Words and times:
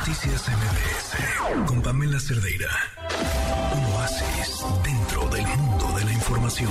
Noticias 0.00 0.48
MBS 0.48 1.68
con 1.68 1.82
Pamela 1.82 2.18
Cerdeira. 2.18 2.70
Un 3.76 3.84
oasis 3.92 4.64
dentro 4.82 5.28
del 5.28 5.44
mundo 5.44 5.98
de 5.98 6.04
la 6.06 6.12
información. 6.12 6.70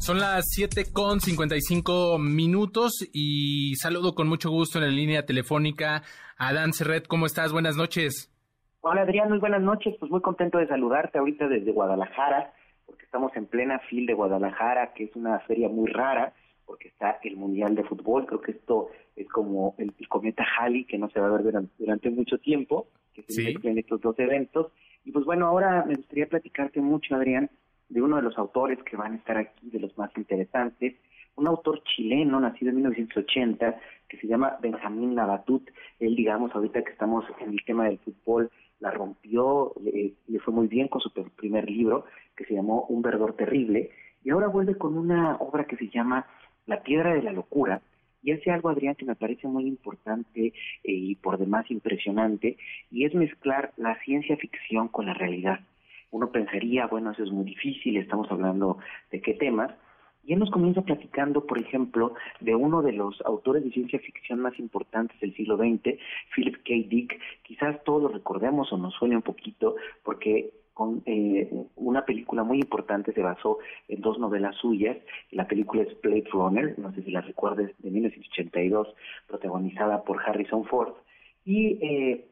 Son 0.00 0.18
las 0.18 0.46
7 0.48 0.86
con 0.92 1.20
55 1.20 2.18
minutos 2.18 3.08
y 3.12 3.76
saludo 3.76 4.16
con 4.16 4.26
mucho 4.26 4.50
gusto 4.50 4.78
en 4.78 4.84
la 4.86 4.90
línea 4.90 5.24
telefónica 5.24 6.02
a 6.36 6.52
Dan 6.52 6.72
Serret. 6.72 7.06
¿Cómo 7.06 7.26
estás? 7.26 7.52
Buenas 7.52 7.76
noches. 7.76 8.34
Hola 8.80 9.02
Adrián, 9.02 9.28
muy 9.28 9.38
buenas 9.38 9.62
noches. 9.62 9.94
Pues 10.00 10.10
muy 10.10 10.22
contento 10.22 10.58
de 10.58 10.66
saludarte 10.66 11.18
ahorita 11.18 11.46
desde 11.46 11.70
Guadalajara, 11.70 12.52
porque 12.84 13.04
estamos 13.04 13.30
en 13.36 13.46
plena 13.46 13.78
fil 13.88 14.06
de 14.06 14.14
Guadalajara, 14.14 14.92
que 14.92 15.04
es 15.04 15.14
una 15.14 15.38
feria 15.46 15.68
muy 15.68 15.88
rara, 15.88 16.32
porque 16.66 16.88
está 16.88 17.18
el 17.22 17.36
Mundial 17.36 17.74
de 17.74 17.84
Fútbol. 17.84 18.26
Creo 18.26 18.40
que 18.40 18.52
esto 18.52 18.88
es 19.16 19.28
como 19.28 19.74
el, 19.78 19.92
cometa 20.08 20.44
Halley, 20.58 20.84
que 20.84 20.98
no 20.98 21.08
se 21.10 21.20
va 21.20 21.28
a 21.28 21.30
ver 21.30 21.42
durante, 21.78 22.10
mucho 22.10 22.38
tiempo, 22.38 22.88
que 23.12 23.22
se 23.22 23.32
¿Sí? 23.32 23.54
en 23.62 23.78
estos 23.78 24.00
dos 24.00 24.18
eventos. 24.18 24.72
Y 25.04 25.12
pues 25.12 25.24
bueno, 25.24 25.46
ahora 25.46 25.84
me 25.86 25.94
gustaría 25.94 26.28
platicarte 26.28 26.80
mucho, 26.80 27.14
Adrián, 27.14 27.50
de 27.88 28.02
uno 28.02 28.16
de 28.16 28.22
los 28.22 28.38
autores 28.38 28.78
que 28.82 28.96
van 28.96 29.12
a 29.12 29.16
estar 29.16 29.36
aquí, 29.36 29.70
de 29.70 29.80
los 29.80 29.96
más 29.98 30.10
interesantes, 30.16 30.94
un 31.36 31.46
autor 31.46 31.82
chileno 31.84 32.40
nacido 32.40 32.70
en 32.70 32.76
1980 32.76 33.80
que 34.08 34.16
se 34.18 34.26
llama 34.26 34.56
Benjamín 34.60 35.14
Labatut. 35.14 35.68
Él, 35.98 36.14
digamos, 36.14 36.54
ahorita 36.54 36.82
que 36.82 36.92
estamos 36.92 37.24
en 37.40 37.50
el 37.50 37.64
tema 37.64 37.84
del 37.84 37.98
fútbol, 37.98 38.50
la 38.80 38.90
rompió, 38.90 39.72
le, 39.82 40.14
fue 40.40 40.52
muy 40.52 40.68
bien 40.68 40.88
con 40.88 41.00
su 41.00 41.10
primer 41.10 41.68
libro 41.68 42.04
que 42.36 42.44
se 42.44 42.54
llamó 42.54 42.86
Un 42.88 43.02
verdor 43.02 43.34
terrible 43.34 43.90
y 44.22 44.30
ahora 44.30 44.48
vuelve 44.48 44.76
con 44.76 44.96
una 44.96 45.36
obra 45.36 45.64
que 45.64 45.76
se 45.76 45.88
llama 45.88 46.26
La 46.66 46.82
piedra 46.82 47.14
de 47.14 47.22
la 47.22 47.32
locura 47.32 47.82
y 48.24 48.32
hace 48.32 48.50
algo, 48.50 48.70
Adrián, 48.70 48.94
que 48.94 49.04
me 49.04 49.16
parece 49.16 49.46
muy 49.46 49.66
importante 49.66 50.46
eh, 50.46 50.52
y 50.82 51.14
por 51.16 51.38
demás 51.38 51.70
impresionante 51.70 52.56
y 52.90 53.04
es 53.04 53.14
mezclar 53.14 53.72
la 53.76 53.98
ciencia 54.00 54.36
ficción 54.38 54.88
con 54.88 55.06
la 55.06 55.14
realidad. 55.14 55.60
Uno 56.10 56.30
pensaría, 56.30 56.86
bueno, 56.86 57.10
eso 57.10 57.22
es 57.22 57.30
muy 57.30 57.44
difícil, 57.44 57.98
estamos 57.98 58.30
hablando 58.30 58.78
de 59.10 59.20
qué 59.20 59.34
temas, 59.34 59.72
y 60.26 60.32
él 60.32 60.38
nos 60.38 60.50
comienza 60.50 60.80
platicando, 60.80 61.46
por 61.46 61.58
ejemplo, 61.58 62.14
de 62.40 62.54
uno 62.54 62.80
de 62.80 62.92
los 62.92 63.20
autores 63.26 63.62
de 63.62 63.70
ciencia 63.70 63.98
ficción 63.98 64.40
más 64.40 64.58
importantes 64.58 65.20
del 65.20 65.34
siglo 65.34 65.58
XX, 65.58 65.98
Philip 66.34 66.56
K. 66.64 66.88
Dick. 66.88 67.20
Quizás 67.42 67.82
todos 67.84 68.02
lo 68.02 68.08
recordemos 68.08 68.72
o 68.72 68.78
nos 68.78 68.94
suene 68.94 69.16
un 69.16 69.22
poquito, 69.22 69.76
porque 70.02 70.50
con 70.74 71.02
eh, 71.06 71.48
una 71.76 72.04
película 72.04 72.42
muy 72.42 72.58
importante 72.58 73.12
se 73.12 73.22
basó 73.22 73.58
en 73.88 74.00
dos 74.00 74.18
novelas 74.18 74.56
suyas. 74.56 74.96
La 75.30 75.46
película 75.46 75.82
es 75.82 76.00
Blade 76.02 76.28
Runner, 76.32 76.78
no 76.78 76.92
sé 76.92 77.02
si 77.02 77.10
la 77.10 77.20
recuerdes, 77.20 77.70
de 77.78 77.90
1982, 77.90 78.88
protagonizada 79.28 80.02
por 80.04 80.20
Harrison 80.20 80.64
Ford. 80.64 80.94
Y 81.44 81.78
eh, 81.80 82.26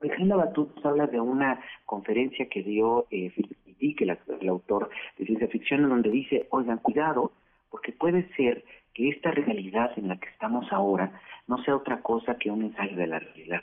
Alejandra 0.00 0.36
Batut 0.36 0.84
habla 0.86 1.06
de 1.08 1.20
una 1.20 1.60
conferencia 1.84 2.48
que 2.48 2.62
dio 2.62 3.06
eh, 3.10 3.30
Philip. 3.30 3.58
Dick, 3.78 4.00
el 4.00 4.48
autor 4.48 4.90
de 5.18 5.24
ciencia 5.24 5.48
ficción, 5.48 5.84
en 5.84 5.90
donde 5.90 6.10
dice, 6.10 6.46
oigan, 6.50 6.78
cuidado, 6.78 7.32
porque 7.70 7.92
puede 7.92 8.28
ser 8.34 8.64
que 8.92 9.08
esta 9.10 9.30
realidad 9.30 9.92
en 9.96 10.08
la 10.08 10.18
que 10.18 10.28
estamos 10.28 10.66
ahora 10.72 11.20
no 11.46 11.62
sea 11.62 11.76
otra 11.76 12.02
cosa 12.02 12.36
que 12.38 12.50
un 12.50 12.62
ensayo 12.62 12.96
de 12.96 13.06
la 13.06 13.18
realidad. 13.18 13.62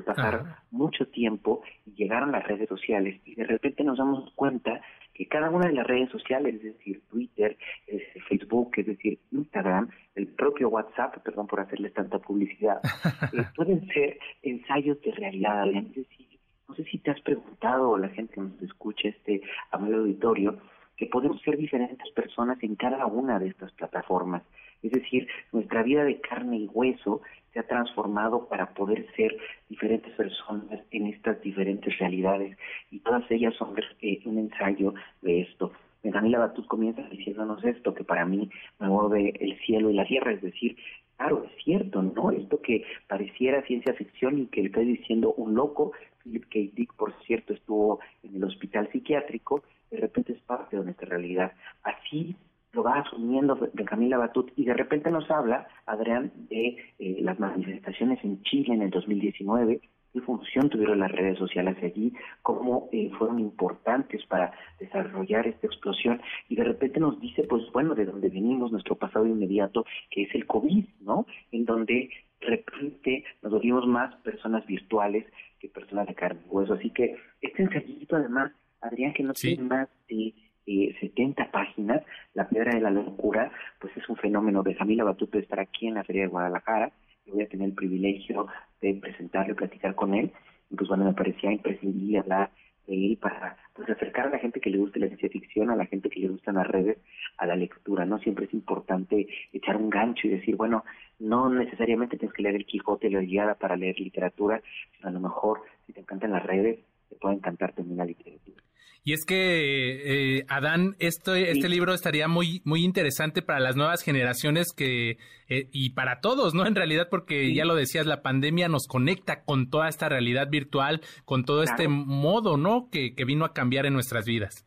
Que 0.00 0.06
pasar 0.06 0.56
mucho 0.70 1.06
tiempo 1.08 1.62
y 1.86 1.92
llegaron 1.92 2.32
las 2.32 2.44
redes 2.44 2.68
sociales 2.68 3.20
y 3.24 3.34
de 3.34 3.44
repente 3.44 3.84
nos 3.84 3.98
damos 3.98 4.30
cuenta 4.34 4.80
que 5.14 5.26
cada 5.26 5.50
una 5.50 5.66
de 5.66 5.74
las 5.74 5.86
redes 5.86 6.10
sociales, 6.10 6.54
es 6.56 6.62
decir, 6.62 7.02
Twitter, 7.10 7.56
es 7.86 8.02
Facebook, 8.28 8.72
es 8.76 8.86
decir, 8.86 9.18
Instagram, 9.32 9.90
el 10.14 10.28
propio 10.28 10.68
WhatsApp, 10.68 11.18
perdón 11.22 11.46
por 11.46 11.60
hacerles 11.60 11.92
tanta 11.92 12.18
publicidad, 12.18 12.80
eh, 13.32 13.44
pueden 13.54 13.86
ser 13.88 14.18
ensayos 14.42 15.00
de 15.02 15.12
realidad. 15.12 15.68
Es 15.68 15.94
decir, 15.94 16.26
no 16.68 16.74
sé 16.74 16.84
si 16.84 16.98
te 16.98 17.10
has 17.10 17.20
preguntado 17.20 17.90
o 17.90 17.98
la 17.98 18.08
gente 18.08 18.34
que 18.34 18.40
nos 18.40 18.62
escucha 18.62 19.08
este 19.08 19.42
amable 19.70 19.96
auditorio, 19.96 20.58
que 20.96 21.06
podemos 21.06 21.40
ser 21.42 21.56
diferentes 21.56 22.10
personas 22.12 22.62
en 22.62 22.76
cada 22.76 23.04
una 23.06 23.38
de 23.38 23.48
estas 23.48 23.72
plataformas. 23.72 24.42
Es 24.82 24.92
decir, 24.92 25.28
nuestra 25.52 25.82
vida 25.82 26.04
de 26.04 26.20
carne 26.20 26.58
y 26.58 26.66
hueso 26.66 27.22
se 27.52 27.60
ha 27.60 27.66
transformado 27.66 28.46
para 28.48 28.74
poder 28.74 29.06
ser 29.16 29.36
diferentes 29.68 30.12
personas 30.14 30.80
en 30.90 31.06
estas 31.06 31.40
diferentes 31.42 31.98
realidades 31.98 32.56
y 32.90 33.00
todas 33.00 33.28
ellas 33.30 33.54
son 33.56 33.74
eh, 34.00 34.20
un 34.24 34.38
ensayo 34.38 34.94
de 35.22 35.42
esto. 35.42 35.72
Camila 36.12 36.38
Batut 36.38 36.66
comienza 36.66 37.02
diciéndonos 37.02 37.62
esto, 37.62 37.94
que 37.94 38.04
para 38.04 38.24
mí 38.24 38.48
me 38.78 38.88
mueve 38.88 39.34
el 39.38 39.58
cielo 39.60 39.90
y 39.90 39.94
la 39.94 40.06
tierra, 40.06 40.32
es 40.32 40.40
decir, 40.40 40.76
claro, 41.16 41.44
es 41.44 41.64
cierto, 41.64 42.02
¿no? 42.02 42.30
Esto 42.30 42.60
que 42.62 42.84
pareciera 43.06 43.62
ciencia 43.62 43.92
ficción 43.92 44.38
y 44.38 44.46
que 44.46 44.62
le 44.62 44.68
estoy 44.68 44.86
diciendo 44.86 45.34
un 45.34 45.54
loco, 45.54 45.92
Philip 46.22 46.44
K. 46.44 46.58
Dick, 46.74 46.94
por 46.94 47.12
cierto, 47.24 47.52
estuvo 47.52 48.00
en 48.22 48.36
el 48.36 48.44
hospital 48.44 48.88
psiquiátrico, 48.90 49.62
de 49.90 49.98
repente 49.98 50.32
es 50.32 50.40
parte 50.40 50.76
de 50.76 50.84
nuestra 50.84 51.08
realidad. 51.08 51.52
Así 51.82 52.34
lo 52.72 52.82
va 52.82 53.00
asumiendo 53.00 53.54
de 53.54 53.84
Camila 53.84 54.18
Batut 54.18 54.52
y 54.56 54.64
de 54.64 54.74
repente 54.74 55.10
nos 55.10 55.30
habla, 55.30 55.66
Adrián, 55.86 56.32
de 56.48 56.76
eh, 56.98 57.18
las 57.20 57.38
manifestaciones 57.38 58.22
en 58.24 58.42
Chile 58.42 58.74
en 58.74 58.82
el 58.82 58.90
2019, 58.90 59.80
qué 60.12 60.20
función 60.20 60.68
tuvieron 60.68 61.00
las 61.00 61.12
redes 61.12 61.38
sociales 61.38 61.76
allí, 61.82 62.12
cómo 62.42 62.88
eh, 62.92 63.10
fueron 63.18 63.38
importantes 63.38 64.24
para 64.26 64.52
desarrollar 64.78 65.46
esta 65.46 65.66
explosión 65.66 66.20
y 66.48 66.56
de 66.56 66.64
repente 66.64 67.00
nos 67.00 67.20
dice, 67.20 67.44
pues 67.44 67.62
bueno, 67.72 67.94
de 67.94 68.06
dónde 68.06 68.28
venimos, 68.28 68.72
nuestro 68.72 68.96
pasado 68.96 69.26
inmediato, 69.26 69.84
que 70.10 70.22
es 70.22 70.34
el 70.34 70.46
COVID, 70.46 70.84
¿no? 71.00 71.26
En 71.52 71.64
donde 71.64 72.10
de 72.40 72.46
repente 72.46 73.24
nos 73.42 73.52
volvimos 73.52 73.86
más 73.86 74.14
personas 74.16 74.66
virtuales 74.66 75.26
que 75.58 75.68
personas 75.68 76.06
de 76.06 76.14
carne 76.14 76.40
y 76.46 76.48
hueso. 76.48 76.74
Así 76.74 76.90
que 76.90 77.16
este 77.40 77.62
ensayito 77.62 78.16
además 78.16 78.52
Adrián, 78.80 79.12
que 79.12 79.22
no 79.22 79.32
tiene 79.32 79.62
más 79.62 79.88
de 80.08 80.34
70 80.34 80.49
eh, 80.70 81.48
páginas, 81.50 82.02
La 82.34 82.48
Piedra 82.48 82.74
de 82.74 82.80
la 82.80 82.90
Locura, 82.90 83.50
pues 83.80 83.96
es 83.96 84.08
un 84.08 84.16
fenómeno. 84.16 84.62
Jamila 84.78 85.04
Batuto 85.04 85.38
de 85.38 85.42
estar 85.42 85.60
aquí 85.60 85.88
en 85.88 85.94
la 85.94 86.04
Feria 86.04 86.22
de 86.22 86.28
Guadalajara, 86.28 86.92
y 87.26 87.30
voy 87.32 87.42
a 87.42 87.48
tener 87.48 87.68
el 87.68 87.74
privilegio 87.74 88.46
de 88.80 88.94
presentarlo 88.94 89.52
y 89.52 89.56
platicar 89.56 89.94
con 89.94 90.14
él. 90.14 90.32
Y 90.70 90.76
pues 90.76 90.88
bueno, 90.88 91.04
me 91.04 91.12
parecía 91.12 91.52
imprescindible 91.52 92.18
hablar 92.18 92.50
de 92.86 92.94
él 92.94 93.18
para 93.20 93.56
pues 93.74 93.88
acercar 93.90 94.26
a 94.26 94.30
la 94.30 94.38
gente 94.38 94.60
que 94.60 94.70
le 94.70 94.78
guste 94.78 95.00
la 95.00 95.06
ciencia 95.08 95.28
ficción, 95.28 95.70
a 95.70 95.76
la 95.76 95.86
gente 95.86 96.08
que 96.08 96.20
le 96.20 96.28
gustan 96.28 96.56
las 96.56 96.66
redes, 96.66 96.98
a 97.38 97.46
la 97.46 97.56
lectura, 97.56 98.04
¿no? 98.04 98.18
Siempre 98.18 98.46
es 98.46 98.54
importante 98.54 99.26
echar 99.52 99.76
un 99.76 99.90
gancho 99.90 100.26
y 100.26 100.30
decir, 100.30 100.56
bueno, 100.56 100.84
no 101.18 101.50
necesariamente 101.50 102.16
tienes 102.16 102.34
que 102.34 102.42
leer 102.42 102.56
el 102.56 102.66
Quijote 102.66 103.10
la 103.10 103.20
guiada 103.20 103.54
para 103.54 103.76
leer 103.76 103.98
literatura, 103.98 104.62
sino 104.96 105.08
a 105.08 105.12
lo 105.12 105.20
mejor 105.20 105.62
si 105.86 105.92
te 105.92 106.00
encantan 106.00 106.32
las 106.32 106.44
redes, 106.44 106.78
te 107.08 107.16
puede 107.16 107.36
encantar 107.36 107.72
también 107.72 107.98
la 107.98 108.04
literatura. 108.04 108.62
Y 109.02 109.14
es 109.14 109.24
que, 109.24 110.36
eh, 110.38 110.44
Adán, 110.48 110.94
esto, 110.98 111.34
este 111.34 111.68
libro 111.68 111.94
estaría 111.94 112.28
muy, 112.28 112.60
muy 112.64 112.84
interesante 112.84 113.40
para 113.40 113.58
las 113.58 113.74
nuevas 113.74 114.02
generaciones 114.02 114.72
que, 114.76 115.16
eh, 115.48 115.68
y 115.72 115.90
para 115.90 116.20
todos, 116.20 116.54
¿no? 116.54 116.66
En 116.66 116.74
realidad, 116.74 117.08
porque 117.10 117.54
ya 117.54 117.64
lo 117.64 117.74
decías, 117.74 118.06
la 118.06 118.20
pandemia 118.22 118.68
nos 118.68 118.86
conecta 118.86 119.42
con 119.42 119.70
toda 119.70 119.88
esta 119.88 120.08
realidad 120.08 120.50
virtual, 120.50 121.00
con 121.24 121.44
todo 121.44 121.62
este 121.62 121.88
modo, 121.88 122.58
¿no? 122.58 122.88
Que, 122.90 123.14
que 123.14 123.24
vino 123.24 123.46
a 123.46 123.54
cambiar 123.54 123.86
en 123.86 123.94
nuestras 123.94 124.26
vidas. 124.26 124.66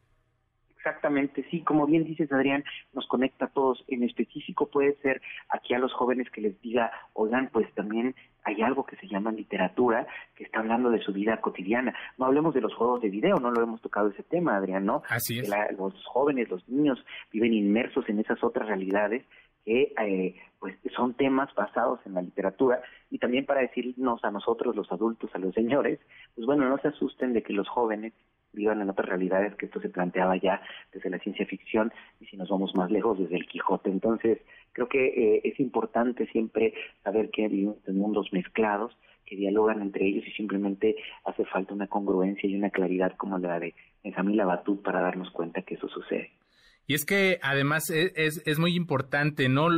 Exactamente, 0.86 1.46
sí, 1.50 1.62
como 1.62 1.88
bien 1.88 2.04
dices 2.04 2.30
Adrián, 2.34 2.66
nos 2.92 3.08
conecta 3.08 3.46
a 3.46 3.48
todos. 3.48 3.86
En 3.88 4.04
específico 4.04 4.70
puede 4.70 4.96
ser 4.98 5.22
aquí 5.48 5.74
a 5.74 5.80
los 5.80 5.94
jóvenes 5.94 6.30
que 6.30 6.42
les 6.42 6.60
diga, 6.60 6.92
oigan, 7.14 7.50
pues 7.54 7.74
también 7.74 8.16
hay 8.44 8.62
algo 8.62 8.86
que 8.86 8.96
se 8.98 9.08
llama 9.08 9.32
literatura 9.32 10.08
que 10.36 10.44
está 10.44 10.60
hablando 10.60 10.90
de 10.90 11.02
su 11.02 11.14
vida 11.14 11.40
cotidiana. 11.42 11.96
No 12.18 12.26
hablemos 12.26 12.54
de 12.54 12.62
los 12.62 12.74
juegos 12.74 13.02
de 13.02 13.10
video, 13.10 13.38
no 13.40 13.52
lo 13.52 13.62
hemos 13.62 13.82
tocado 13.82 14.10
ese 14.10 14.24
tema, 14.24 14.58
Adrián, 14.58 14.86
¿no? 14.86 15.04
Así 15.10 15.40
es. 15.40 15.52
los 15.78 15.94
jóvenes, 16.06 16.50
los 16.50 16.68
niños 16.68 17.04
viven 17.32 17.54
inmersos 17.54 18.08
en 18.10 18.20
esas 18.20 18.44
otras 18.44 18.68
realidades 18.68 19.24
que 19.66 19.94
eh, 19.98 20.36
pues 20.60 20.76
son 20.96 21.14
temas 21.14 21.54
basados 21.56 22.00
en 22.06 22.14
la 22.14 22.22
literatura 22.22 22.82
y 23.10 23.18
también 23.18 23.46
para 23.46 23.62
decirnos 23.62 24.24
a 24.24 24.32
nosotros 24.32 24.76
los 24.76 24.92
adultos, 24.92 25.30
a 25.34 25.38
los 25.38 25.54
señores, 25.54 26.00
pues 26.36 26.46
bueno, 26.46 26.68
no 26.68 26.78
se 26.80 26.90
asusten 26.90 27.34
de 27.34 27.44
que 27.44 27.54
los 27.54 27.70
jóvenes 27.70 28.14
vivan 28.54 28.82
en 28.82 28.90
otras 28.90 29.10
realidades, 29.10 29.56
que 29.56 29.66
esto 29.66 29.82
se 29.82 29.90
planteaba 29.90 30.38
ya 30.38 30.62
desde 30.94 31.10
la 31.10 31.20
ciencia 31.20 31.46
ficción 31.46 31.92
y 32.20 32.26
si 32.26 32.38
nos 32.38 32.50
vamos 32.50 32.76
más 32.76 32.92
lejos 32.92 33.20
desde 33.20 33.36
el 33.36 33.48
Quijote. 33.48 33.90
Entonces, 33.90 34.40
creo 34.72 34.88
que 34.88 35.06
eh, 35.08 35.42
es 35.44 35.60
importante 35.60 36.28
siempre 36.28 36.74
saber 37.04 37.30
que 37.30 37.48
vivimos 37.48 37.78
en 37.88 37.98
mundos 37.98 38.32
mezclados, 38.32 38.96
que 39.26 39.36
dialogan 39.36 39.82
entre 39.82 40.06
ellos 40.06 40.26
y 40.28 40.32
simplemente 40.32 40.96
hace 41.26 41.46
falta 41.46 41.74
una 41.74 41.88
congruencia 41.88 42.50
y 42.50 42.56
una 42.56 42.70
claridad 42.70 43.14
como 43.18 43.38
la 43.38 43.60
de 43.60 43.74
Benjamín 44.04 44.38
Labatut 44.38 44.82
para 44.82 45.02
darnos 45.02 45.32
cuenta 45.32 45.62
que 45.62 45.76
eso 45.76 45.88
sucede. 45.88 46.32
Y 46.86 46.96
es 46.96 47.06
que 47.06 47.40
además 47.42 47.90
e, 47.90 48.12
es, 48.16 48.42
es, 48.46 48.60
muy 48.60 48.76
importante, 48.76 49.48
¿no? 49.48 49.70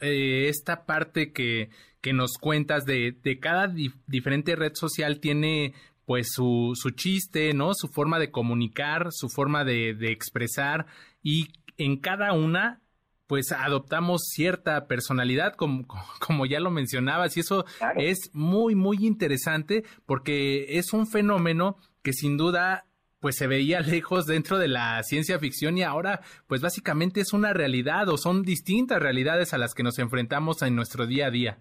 Eh, 0.00 0.48
esta 0.48 0.86
parte 0.86 1.32
que, 1.32 1.68
que 2.00 2.14
nos 2.14 2.38
cuentas 2.38 2.86
de, 2.86 3.12
de 3.22 3.38
cada 3.38 3.68
diferente 4.06 4.56
red 4.56 4.72
social 4.72 5.20
tiene 5.20 5.74
pues 6.06 6.32
su, 6.32 6.72
su 6.74 6.90
chiste, 6.90 7.52
¿no? 7.54 7.74
Su 7.74 7.88
forma 7.88 8.18
de 8.18 8.30
comunicar, 8.30 9.08
su 9.10 9.28
forma 9.28 9.64
de, 9.64 9.94
de 9.94 10.12
expresar 10.12 10.86
y 11.22 11.48
en 11.76 11.98
cada 11.98 12.32
una 12.32 12.80
pues 13.26 13.52
adoptamos 13.52 14.22
cierta 14.28 14.86
personalidad, 14.86 15.54
como, 15.54 15.86
como 16.20 16.46
ya 16.46 16.60
lo 16.60 16.70
mencionabas, 16.70 17.36
y 17.36 17.40
eso 17.40 17.64
es 17.96 18.30
muy, 18.32 18.74
muy 18.74 19.06
interesante 19.06 19.84
porque 20.06 20.78
es 20.78 20.92
un 20.92 21.06
fenómeno 21.06 21.76
que 22.02 22.12
sin 22.12 22.36
duda 22.36 22.86
pues 23.20 23.36
se 23.36 23.46
veía 23.46 23.80
lejos 23.80 24.26
dentro 24.26 24.58
de 24.58 24.68
la 24.68 25.02
ciencia 25.02 25.38
ficción 25.38 25.78
y 25.78 25.82
ahora 25.82 26.20
pues 26.46 26.60
básicamente 26.60 27.20
es 27.20 27.32
una 27.32 27.54
realidad 27.54 28.08
o 28.08 28.18
son 28.18 28.42
distintas 28.42 29.00
realidades 29.00 29.54
a 29.54 29.58
las 29.58 29.74
que 29.74 29.82
nos 29.82 29.98
enfrentamos 29.98 30.60
en 30.62 30.76
nuestro 30.76 31.06
día 31.06 31.28
a 31.28 31.30
día. 31.30 31.58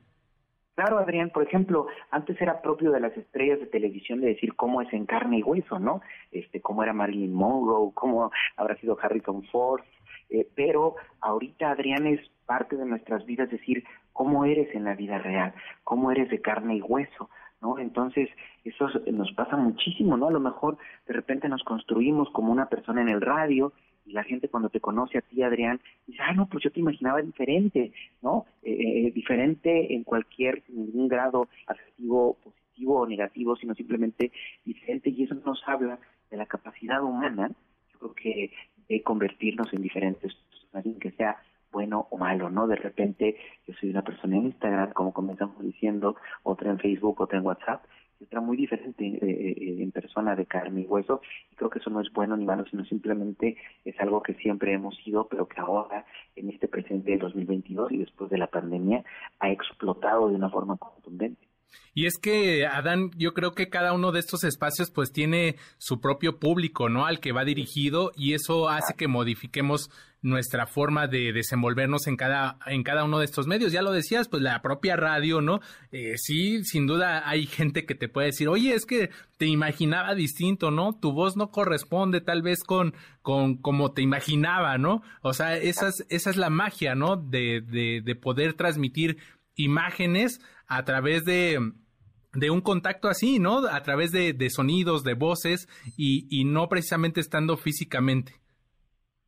Claro, 0.76 0.98
Adrián, 0.98 1.30
por 1.30 1.44
ejemplo, 1.44 1.86
antes 2.10 2.42
era 2.42 2.62
propio 2.62 2.92
de 2.92 3.00
las 3.00 3.16
estrellas 3.16 3.60
de 3.60 3.68
televisión 3.68 4.22
de 4.22 4.28
decir 4.28 4.56
cómo 4.56 4.82
es 4.82 4.92
en 4.92 5.06
carne 5.06 5.38
y 5.38 5.44
hueso, 5.44 5.78
¿no? 5.78 6.02
Este, 6.32 6.62
cómo 6.62 6.82
era 6.82 6.94
Marilyn 6.94 7.34
Monroe, 7.34 7.92
cómo 7.94 8.32
habrá 8.58 8.76
sido 8.78 8.98
Harrison 9.00 9.44
Ford, 9.52 9.84
eh, 10.32 10.48
pero 10.56 10.96
ahorita, 11.22 11.70
Adrián, 11.70 12.08
es 12.08 12.20
parte 12.48 12.76
de 12.76 12.86
nuestras 12.86 13.24
vidas 13.26 13.52
decir 13.52 13.84
cómo 14.14 14.46
eres 14.46 14.74
en 14.74 14.84
la 14.84 14.96
vida 14.96 15.20
real, 15.20 15.54
cómo 15.84 16.12
eres 16.12 16.30
de 16.30 16.42
carne 16.42 16.78
y 16.78 16.82
hueso, 16.82 17.30
¿no? 17.62 17.78
Entonces, 17.78 18.30
eso 18.64 18.90
nos 19.12 19.32
pasa 19.34 19.56
muchísimo, 19.56 20.18
¿no? 20.18 20.28
A 20.28 20.32
lo 20.32 20.40
mejor 20.40 20.78
de 21.08 21.14
repente 21.14 21.48
nos 21.50 21.64
construimos 21.64 22.32
como 22.32 22.52
una 22.52 22.68
persona 22.68 23.02
en 23.02 23.10
el 23.10 23.22
radio 23.22 23.74
y 24.06 24.14
la 24.14 24.24
gente 24.24 24.50
cuando 24.50 24.70
te 24.70 24.80
conoce 24.80 25.18
a 25.18 25.22
ti, 25.22 25.42
Adrián, 25.44 25.80
dice, 26.08 26.22
ah, 26.22 26.34
no, 26.34 26.48
pues 26.48 26.64
yo 26.64 26.72
te 26.72 26.80
imaginaba 26.80 27.22
diferente, 27.22 27.92
¿no? 28.22 28.46
Eh, 28.62 29.08
eh, 29.08 29.12
diferente 29.12 29.94
en 29.94 30.04
cualquier, 30.04 30.64
ningún 30.68 31.08
grado 31.08 31.48
afectivo 31.68 32.38
positivo 32.44 33.02
o 33.02 33.08
negativo, 33.08 33.56
sino 33.56 33.76
simplemente 33.76 34.32
diferente 34.66 35.10
y 35.10 35.24
eso 35.24 35.36
nos 35.36 35.62
habla 35.68 36.00
de 36.30 36.38
la 36.38 36.46
capacidad 36.46 37.04
humana, 37.04 37.52
yo 37.94 38.00
creo 38.00 38.14
que 38.14 38.52
de 38.90 39.02
convertirnos 39.02 39.72
en 39.74 39.82
diferentes 39.82 40.34
personas, 40.34 41.00
que 41.00 41.12
sea 41.12 41.38
bueno 41.72 42.08
o 42.12 42.18
malo, 42.18 42.50
¿no? 42.50 42.68
De 42.68 42.76
repente 42.76 43.38
yo 43.68 43.74
soy 43.76 43.90
una 43.90 44.04
persona 44.04 44.38
en 44.38 44.46
Instagram, 44.46 44.94
como 44.94 45.14
comenzamos 45.14 45.62
diciendo, 45.64 46.16
otra 46.44 46.72
en 46.72 46.80
Facebook, 46.80 47.20
otra 47.20 47.40
en 47.40 47.46
WhatsApp, 47.46 47.84
muy 48.42 48.58
diferente 48.58 49.06
eh, 49.06 49.20
eh, 49.22 49.84
en 49.84 49.92
persona 49.92 50.36
de 50.36 50.46
carne 50.46 50.82
y 50.82 50.86
hueso, 50.86 51.22
y 51.52 51.56
creo 51.56 51.70
que 51.70 51.80
eso 51.80 51.90
no 51.90 52.02
es 52.02 52.12
bueno 52.12 52.36
ni 52.38 52.46
malo, 52.46 52.66
sino 52.70 52.86
simplemente 52.86 53.58
es 53.86 54.00
algo 54.00 54.22
que 54.22 54.34
siempre 54.36 54.74
hemos 54.74 54.96
sido, 55.04 55.28
pero 55.28 55.48
que 55.48 55.60
ahora, 55.60 56.06
en 56.36 56.50
este 56.50 56.68
presente 56.68 57.12
del 57.12 57.20
2022 57.20 57.92
y 57.92 57.98
después 57.98 58.30
de 58.30 58.38
la 58.38 58.48
pandemia, 58.48 59.04
ha 59.40 59.52
explotado 59.52 60.30
de 60.30 60.36
una 60.36 60.50
forma 60.50 60.78
contundente. 60.78 61.48
Y 61.96 62.06
es 62.06 62.18
que, 62.18 62.66
Adán, 62.66 63.12
yo 63.18 63.34
creo 63.34 63.54
que 63.54 63.70
cada 63.70 63.94
uno 63.94 64.12
de 64.12 64.20
estos 64.20 64.44
espacios 64.44 64.92
pues 64.92 65.12
tiene 65.12 65.56
su 65.78 66.00
propio 66.00 66.40
público, 66.40 66.90
¿no? 66.90 67.06
Al 67.06 67.20
que 67.20 67.32
va 67.32 67.46
dirigido 67.46 68.12
y 68.16 68.34
eso 68.34 68.70
hace 68.70 68.94
que 68.96 69.08
modifiquemos 69.08 69.90
nuestra 70.24 70.66
forma 70.66 71.08
de 71.08 71.34
desenvolvernos 71.34 72.08
en 72.08 72.16
cada, 72.16 72.58
en 72.66 72.82
cada 72.82 73.04
uno 73.04 73.20
de 73.20 73.26
estos 73.26 73.46
medios. 73.46 73.72
Ya 73.72 73.82
lo 73.82 73.92
decías, 73.92 74.30
pues 74.30 74.42
la 74.42 74.62
propia 74.62 74.96
radio, 74.96 75.42
¿no? 75.42 75.60
Eh, 75.92 76.18
sí, 76.18 76.64
sin 76.64 76.88
duda 76.88 77.30
hay 77.30 77.46
gente 77.46 77.86
que 77.86 77.94
te 77.94 78.10
puede 78.10 78.28
decir, 78.28 78.48
oye, 78.48 78.74
es 78.74 78.86
que 78.86 79.12
te 79.38 79.46
imaginaba 79.46 80.16
distinto, 80.16 80.72
¿no? 80.72 80.98
Tu 80.98 81.12
voz 81.12 81.36
no 81.36 81.52
corresponde 81.52 82.22
tal 82.22 82.42
vez 82.42 82.64
con, 82.64 82.96
con 83.22 83.58
como 83.58 83.92
te 83.92 84.02
imaginaba, 84.02 84.78
¿no? 84.78 85.04
O 85.22 85.34
sea, 85.34 85.58
esa 85.58 85.90
es, 85.90 86.06
esa 86.10 86.30
es 86.30 86.38
la 86.38 86.50
magia, 86.50 86.96
¿no? 86.96 87.18
De, 87.18 87.62
de, 87.62 88.02
de 88.04 88.16
poder 88.16 88.54
transmitir 88.54 89.18
imágenes 89.56 90.40
a 90.68 90.86
través 90.86 91.26
de, 91.26 91.60
de 92.34 92.50
un 92.50 92.62
contacto 92.62 93.10
así, 93.10 93.40
¿no? 93.40 93.68
A 93.68 93.84
través 93.84 94.12
de, 94.12 94.32
de 94.32 94.50
sonidos, 94.50 95.04
de 95.04 95.14
voces 95.16 95.68
y, 95.98 96.28
y, 96.30 96.46
no 96.46 96.70
precisamente 96.70 97.20
estando 97.20 97.58
físicamente. 97.58 98.43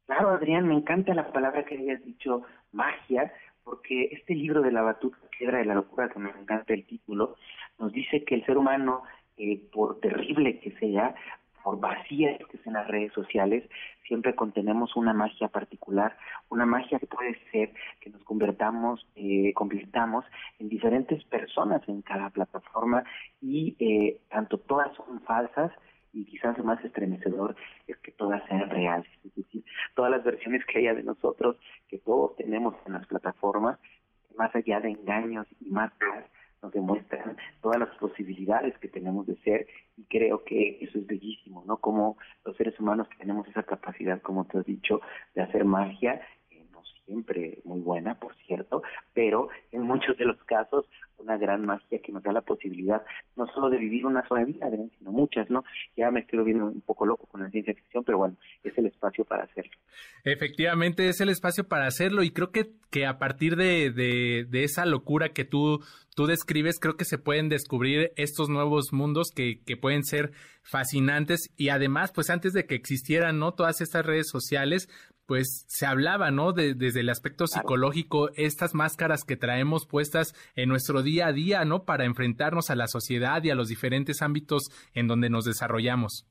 Claro, 0.06 0.30
Adrián, 0.30 0.68
me 0.68 0.76
encanta 0.76 1.14
la 1.16 1.32
palabra 1.32 1.66
que 1.66 1.78
hayas 1.78 2.04
dicho, 2.06 2.44
magia, 2.72 3.34
porque 3.64 4.10
este 4.12 4.36
libro 4.36 4.62
de 4.62 4.72
la 4.72 4.84
batuta, 4.84 5.18
piedra 5.38 5.58
de 5.58 5.66
la 5.66 5.74
locura, 5.74 6.10
que 6.10 6.20
me 6.20 6.30
encanta 6.30 6.74
el 6.74 6.86
título, 6.86 7.36
nos 7.80 7.92
dice 7.92 8.24
que 8.24 8.36
el 8.36 8.46
ser 8.46 8.58
humano, 8.58 9.02
eh, 9.38 9.60
por 9.74 10.00
terrible 10.00 10.60
que 10.60 10.72
sea, 10.80 11.16
por 11.64 11.80
vacías 11.80 12.40
que 12.52 12.60
sean 12.60 12.76
las 12.76 12.88
redes 12.88 13.12
sociales, 13.14 13.68
siempre 14.08 14.36
contenemos 14.36 14.96
una 14.96 15.14
magia 15.14 15.48
particular, 15.48 16.16
una 16.50 16.68
magia 16.68 17.00
que 17.00 17.08
puede 17.08 17.40
ser 17.52 17.74
que 18.00 18.12
nos 18.12 18.24
convertamos, 18.24 19.08
eh, 19.16 19.52
convirtamos 19.56 20.24
en 20.60 20.70
diferentes 20.70 21.24
personas 21.24 21.82
en 21.90 22.04
cada 22.04 22.30
plataforma 22.30 23.04
y 23.42 23.76
eh, 23.80 24.20
tanto 24.30 24.60
todas 24.60 24.96
son 24.96 25.20
falsas 25.22 25.72
y 26.14 26.26
quizás 26.26 26.56
lo 26.60 26.64
más 26.64 26.84
estremecedor 26.86 27.56
es 27.88 27.98
que 27.98 28.12
todas 28.12 28.42
sean 28.48 28.70
reales, 28.70 29.10
todas 29.96 30.12
las 30.12 30.24
versiones 30.24 30.64
que 30.66 30.80
haya 30.80 30.94
de 30.94 31.04
nosotros, 31.04 31.58
que 31.88 31.98
todos 32.00 32.36
tenemos 32.36 32.76
en 32.86 32.94
las 32.94 33.08
plataformas, 33.08 33.80
más 34.38 34.54
allá 34.56 34.80
de 34.80 34.90
engaños 34.90 35.48
y 35.62 35.70
más 35.70 35.92
nos 36.62 36.72
demuestran 36.74 37.38
todas 37.62 37.80
las 37.80 37.90
posibilidades 37.98 38.78
que 38.80 38.88
tenemos 38.88 39.26
de 39.28 39.36
ser 39.38 39.68
y 39.98 40.04
creo 40.06 40.44
que 40.44 40.80
eso 40.82 40.98
es 40.98 41.08
bellísimo, 41.08 41.64
¿no? 41.66 41.78
Como 41.78 42.18
los 42.44 42.56
seres 42.58 42.80
humanos 42.80 43.08
tenemos 43.18 43.48
esa 43.48 43.64
capacidad, 43.64 44.22
como 44.22 44.46
te 44.46 44.58
has 44.58 44.66
dicho, 44.66 45.02
de 45.36 45.44
hacer 45.44 45.64
magia, 45.64 46.22
siempre 47.06 47.60
muy 47.64 47.82
buena, 47.82 48.16
por 48.16 48.36
cierto, 48.48 48.84
pero 49.14 49.50
en 49.72 49.84
muchos 49.84 50.18
de 50.18 50.26
los 50.26 50.38
casos 50.44 50.86
una 51.18 51.38
gran 51.38 51.66
magia 51.66 52.00
que 52.00 52.12
nos 52.12 52.24
da 52.24 52.32
la 52.32 52.42
posibilidad 52.42 53.02
no 53.36 53.48
solo 53.48 53.70
de 53.70 53.78
vivir 53.78 54.06
una 54.06 54.28
sola 54.28 54.44
vida, 54.44 54.70
sino 54.98 55.12
muchas, 55.12 55.50
¿no? 55.50 55.64
Ya 55.96 56.12
me 56.12 56.22
estoy 56.22 56.44
viendo 56.44 56.66
un 56.66 56.82
poco 56.82 57.06
loco 57.06 57.26
con 57.28 57.42
la 57.42 57.50
ciencia 57.50 57.74
ficción, 57.74 58.04
pero 58.04 58.18
bueno, 58.18 58.36
es 58.64 58.78
el 58.78 58.88
espacio 58.88 59.24
para 59.26 59.44
hacerlo. 59.44 59.72
Efectivamente, 60.24 61.08
es 61.08 61.22
el 61.22 61.30
espacio 61.30 61.68
para 61.68 61.88
hacerlo 61.88 62.24
y 62.24 62.32
creo 62.32 62.52
que, 62.52 62.72
que 62.92 63.06
a 63.06 63.18
partir 63.18 63.56
de, 63.56 63.92
de, 63.92 64.46
de 64.50 64.64
esa 64.64 64.86
locura 64.86 65.30
que 65.30 65.46
tú, 65.46 65.80
tú 66.16 66.26
describes, 66.26 66.80
creo 66.80 66.98
que 66.98 67.06
se 67.06 67.18
pueden 67.18 67.50
descubrir 67.50 68.12
estos 68.16 68.50
nuevos 68.50 68.92
mundos 68.92 69.32
que, 69.34 69.62
que 69.66 69.78
pueden 69.78 70.04
ser 70.04 70.32
fascinantes 70.64 71.52
y 71.58 71.70
además, 71.70 72.12
pues 72.14 72.30
antes 72.30 72.54
de 72.54 72.66
que 72.66 72.76
existieran, 72.76 73.40
¿no? 73.40 73.54
Todas 73.54 73.82
estas 73.82 74.06
redes 74.06 74.28
sociales, 74.30 74.90
pues 75.26 75.66
se 75.68 75.86
hablaba, 75.86 76.32
¿no? 76.32 76.54
De, 76.54 76.74
desde 76.74 77.02
el 77.02 77.10
aspecto 77.10 77.48
psicológico, 77.48 78.30
estas 78.36 78.74
máscaras 78.74 79.24
que 79.24 79.38
traemos 79.38 79.88
puestas 79.88 80.34
en 80.56 80.70
nuestro 80.70 81.02
día 81.02 81.28
a 81.28 81.34
día, 81.34 81.66
¿no? 81.66 81.84
Para 81.84 82.06
enfrentarnos 82.06 82.70
a 82.70 82.76
la 82.76 82.88
sociedad 82.88 83.44
y 83.44 83.50
a 83.50 83.56
los 83.56 83.68
diferentes 83.68 84.22
ámbitos 84.22 84.70
en 84.94 85.08
donde 85.08 85.30
nos 85.30 85.46
desarrollamos. 85.46 86.28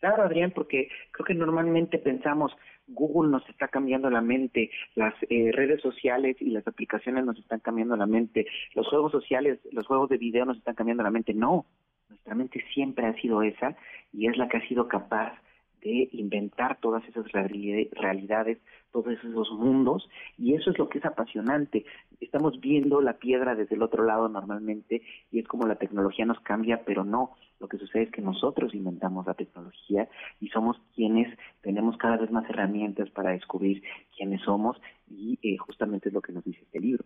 Claro, 0.00 0.24
Adrián, 0.24 0.50
porque 0.52 0.88
creo 1.12 1.24
que 1.24 1.34
normalmente 1.34 1.98
pensamos, 1.98 2.52
Google 2.88 3.30
nos 3.30 3.48
está 3.48 3.68
cambiando 3.68 4.10
la 4.10 4.20
mente, 4.20 4.70
las 4.96 5.14
eh, 5.30 5.52
redes 5.52 5.80
sociales 5.80 6.36
y 6.40 6.50
las 6.50 6.66
aplicaciones 6.66 7.24
nos 7.24 7.38
están 7.38 7.60
cambiando 7.60 7.96
la 7.96 8.06
mente, 8.06 8.46
los 8.74 8.88
juegos 8.88 9.12
sociales, 9.12 9.60
los 9.70 9.86
juegos 9.86 10.08
de 10.08 10.16
video 10.16 10.44
nos 10.44 10.58
están 10.58 10.74
cambiando 10.74 11.04
la 11.04 11.10
mente. 11.10 11.34
No, 11.34 11.66
nuestra 12.08 12.34
mente 12.34 12.64
siempre 12.74 13.06
ha 13.06 13.14
sido 13.20 13.42
esa 13.42 13.76
y 14.12 14.26
es 14.26 14.36
la 14.36 14.48
que 14.48 14.56
ha 14.56 14.68
sido 14.68 14.88
capaz 14.88 15.34
de 15.82 16.08
inventar 16.12 16.78
todas 16.80 17.06
esas 17.08 17.26
realidades, 17.32 18.58
todos 18.92 19.12
esos 19.12 19.50
mundos, 19.52 20.08
y 20.38 20.54
eso 20.54 20.70
es 20.70 20.78
lo 20.78 20.88
que 20.88 20.98
es 20.98 21.04
apasionante. 21.04 21.84
Estamos 22.20 22.60
viendo 22.60 23.00
la 23.00 23.14
piedra 23.14 23.54
desde 23.54 23.74
el 23.74 23.82
otro 23.82 24.04
lado 24.04 24.28
normalmente, 24.28 25.02
y 25.30 25.40
es 25.40 25.48
como 25.48 25.66
la 25.66 25.76
tecnología 25.76 26.24
nos 26.24 26.40
cambia, 26.40 26.82
pero 26.84 27.04
no, 27.04 27.32
lo 27.58 27.68
que 27.68 27.78
sucede 27.78 28.04
es 28.04 28.10
que 28.10 28.22
nosotros 28.22 28.74
inventamos 28.74 29.26
la 29.26 29.34
tecnología 29.34 30.08
y 30.40 30.48
somos 30.48 30.80
quienes 30.94 31.36
tenemos 31.62 31.96
cada 31.96 32.16
vez 32.16 32.30
más 32.30 32.48
herramientas 32.48 33.10
para 33.10 33.30
descubrir 33.30 33.82
quiénes 34.16 34.42
somos, 34.42 34.76
y 35.08 35.38
eh, 35.42 35.56
justamente 35.56 36.08
es 36.08 36.14
lo 36.14 36.22
que 36.22 36.32
nos 36.32 36.44
dice 36.44 36.60
este 36.62 36.80
libro. 36.80 37.04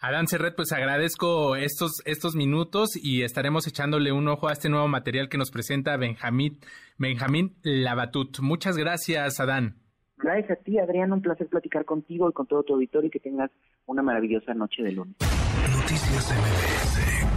Adán 0.00 0.26
Serret, 0.26 0.54
pues 0.54 0.72
agradezco 0.72 1.56
estos, 1.56 2.02
estos 2.04 2.36
minutos 2.36 2.90
y 2.96 3.22
estaremos 3.22 3.66
echándole 3.66 4.12
un 4.12 4.28
ojo 4.28 4.48
a 4.48 4.52
este 4.52 4.68
nuevo 4.68 4.88
material 4.88 5.28
que 5.28 5.38
nos 5.38 5.50
presenta 5.50 5.96
Benjamín, 5.96 6.58
Benjamín 6.98 7.56
Labatut. 7.62 8.38
Muchas 8.40 8.76
gracias, 8.76 9.40
Adán. 9.40 9.76
Gracias 10.18 10.50
a 10.50 10.62
ti, 10.62 10.78
Adrián. 10.78 11.12
Un 11.12 11.22
placer 11.22 11.46
platicar 11.48 11.84
contigo 11.84 12.28
y 12.28 12.32
con 12.32 12.46
todo 12.46 12.62
tu 12.62 12.74
auditorio 12.74 13.08
y 13.08 13.10
que 13.10 13.20
tengas 13.20 13.50
una 13.86 14.02
maravillosa 14.02 14.54
noche 14.54 14.82
de 14.82 14.92
lunes. 14.92 15.16
Noticias 15.70 16.32
MBS 16.32 17.35